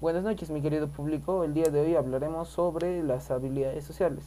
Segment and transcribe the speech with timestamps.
[0.00, 4.24] noches mi querido público, el día de hoy hablaremos sobre las habilidades sociales.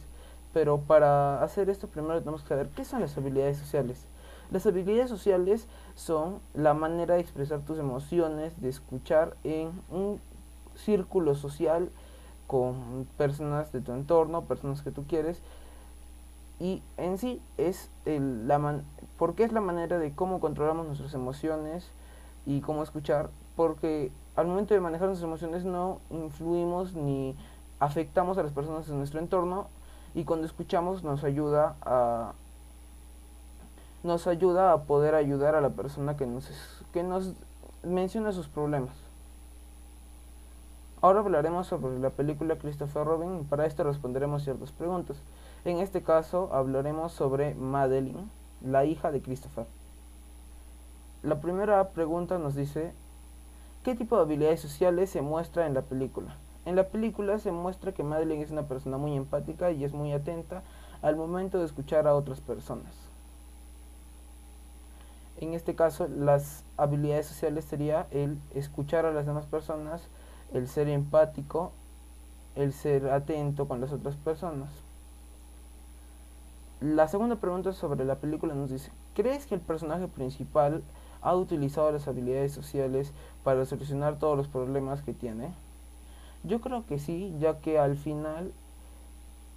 [0.52, 4.06] Pero para hacer esto primero tenemos que saber qué son las habilidades sociales.
[4.50, 10.20] Las habilidades sociales son la manera de expresar tus emociones, de escuchar en un
[10.74, 11.90] círculo social
[12.46, 15.40] con personas de tu entorno, personas que tú quieres.
[16.60, 18.84] Y en sí es el, la man
[19.16, 21.90] porque es la manera de cómo controlamos nuestras emociones
[22.44, 27.36] y cómo escuchar, porque al momento de manejar nuestras emociones no influimos ni
[27.80, 29.66] afectamos a las personas en nuestro entorno
[30.14, 32.32] y cuando escuchamos nos ayuda a
[34.02, 36.50] nos ayuda a poder ayudar a la persona que nos
[36.92, 37.34] que nos
[37.82, 38.94] menciona sus problemas.
[41.00, 45.16] Ahora hablaremos sobre la película Christopher Robin y para esto responderemos ciertas preguntas.
[45.64, 48.28] En este caso hablaremos sobre Madeline,
[48.64, 49.66] la hija de Christopher.
[51.22, 52.92] La primera pregunta nos dice
[53.82, 56.36] ¿Qué tipo de habilidades sociales se muestra en la película?
[56.66, 60.12] En la película se muestra que Madeline es una persona muy empática y es muy
[60.12, 60.62] atenta
[61.02, 62.94] al momento de escuchar a otras personas.
[65.40, 70.02] En este caso, las habilidades sociales sería el escuchar a las demás personas,
[70.54, 71.72] el ser empático,
[72.54, 74.70] el ser atento con las otras personas.
[76.80, 80.84] La segunda pregunta sobre la película nos dice, ¿crees que el personaje principal
[81.22, 83.12] ha utilizado las habilidades sociales
[83.44, 85.52] para solucionar todos los problemas que tiene?
[86.44, 88.52] Yo creo que sí, ya que al final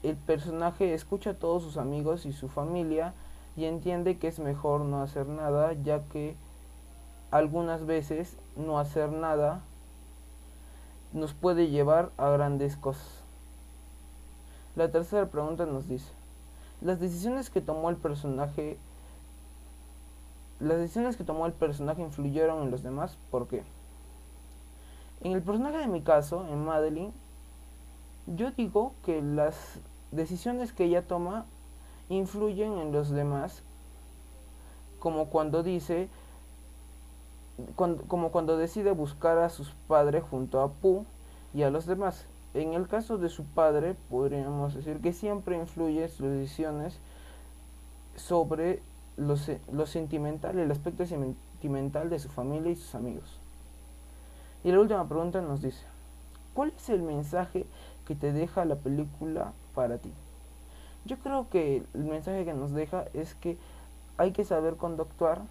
[0.03, 3.13] el personaje escucha a todos sus amigos y su familia
[3.57, 6.35] y entiende que es mejor no hacer nada, ya que
[7.31, 9.61] algunas veces no hacer nada
[11.11, 13.07] nos puede llevar a grandes cosas.
[14.75, 16.11] La tercera pregunta nos dice,
[16.81, 18.77] las decisiones que tomó el personaje
[20.59, 23.63] las decisiones que tomó el personaje influyeron en los demás, ¿por qué?
[25.21, 27.13] En el personaje de mi caso, en Madeline,
[28.27, 29.55] yo digo que las
[30.11, 31.45] decisiones que ella toma
[32.09, 33.61] influyen en los demás,
[34.99, 36.09] como cuando dice,
[37.75, 41.05] como cuando decide buscar a sus padres junto a Pu
[41.53, 42.25] y a los demás.
[42.53, 46.97] En el caso de su padre, podríamos decir que siempre influye sus decisiones
[48.15, 48.81] sobre
[49.17, 49.35] lo,
[49.71, 53.39] lo sentimental, el aspecto sentimental de su familia y sus amigos.
[54.63, 55.83] Y la última pregunta nos dice,
[56.53, 57.65] ¿cuál es el mensaje
[58.07, 60.11] que te deja la película para ti?
[61.05, 63.57] Yo creo que el mensaje que nos deja es que
[64.17, 65.41] hay que saber cuándo actuar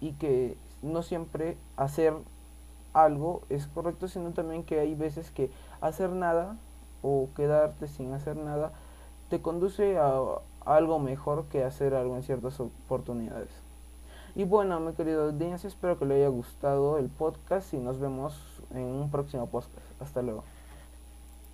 [0.00, 2.14] y que no siempre hacer
[2.92, 5.50] algo es correcto, sino también que hay veces que
[5.80, 6.56] hacer nada
[7.02, 8.72] o quedarte sin hacer nada
[9.30, 10.20] te conduce a
[10.66, 13.48] algo mejor que hacer algo en ciertas oportunidades.
[14.36, 18.38] Y bueno, mi querido audiencia, espero que le haya gustado el podcast y nos vemos
[18.74, 19.86] en un próximo podcast.
[20.00, 20.44] Hasta luego.